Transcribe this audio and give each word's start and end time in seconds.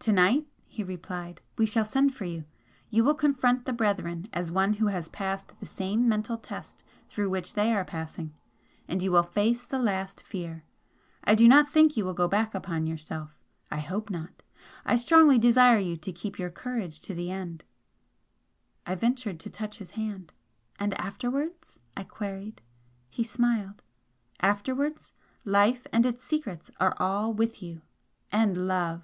"To 0.00 0.12
night," 0.12 0.46
he 0.68 0.84
replied 0.84 1.40
"we 1.58 1.66
shall 1.66 1.84
send 1.86 2.14
for 2.14 2.26
you! 2.26 2.44
You 2.90 3.02
will 3.02 3.14
confront 3.14 3.64
the 3.64 3.72
Brethren, 3.72 4.28
as 4.32 4.52
one 4.52 4.74
who 4.74 4.86
has 4.86 5.08
passed 5.08 5.58
the 5.58 5.66
same 5.66 6.08
mental 6.08 6.38
test 6.38 6.84
through 7.08 7.28
which 7.28 7.54
they 7.54 7.72
are 7.72 7.84
passing! 7.84 8.32
And 8.86 9.02
you 9.02 9.10
will 9.10 9.24
face 9.24 9.66
the 9.66 9.80
last 9.80 10.20
fear! 10.20 10.62
I 11.24 11.34
do 11.34 11.48
not 11.48 11.72
think 11.72 11.96
you 11.96 12.04
will 12.04 12.14
go 12.14 12.28
back 12.28 12.54
upon 12.54 12.86
yourself 12.86 13.34
I 13.68 13.78
hope 13.78 14.08
not 14.08 14.44
I 14.84 14.94
strongly 14.94 15.38
desire 15.38 15.78
you 15.80 15.96
to 15.96 16.12
keep 16.12 16.38
your 16.38 16.50
courage 16.50 17.00
to 17.00 17.12
the 17.12 17.32
end!" 17.32 17.64
I 18.86 18.94
ventured 18.94 19.40
to 19.40 19.50
touch 19.50 19.78
his 19.78 19.92
hand. 19.92 20.32
"And 20.78 20.94
afterwards?" 21.00 21.80
I 21.96 22.04
queried. 22.04 22.62
He 23.10 23.24
smiled. 23.24 23.82
"Afterwards 24.38 25.14
Life 25.44 25.84
and 25.92 26.06
its 26.06 26.22
secrets 26.22 26.70
are 26.78 26.94
all 27.00 27.34
with 27.34 27.60
you 27.60 27.82
and 28.30 28.68
Love!" 28.68 29.02